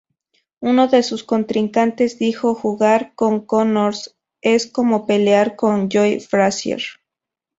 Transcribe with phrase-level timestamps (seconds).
[0.61, 6.81] Uno de sus contrincantes dijo: “Jugar con Connors es como pelear con Joe Frazier.